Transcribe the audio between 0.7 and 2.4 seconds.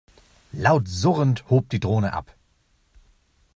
surrend hob die Drohne ab.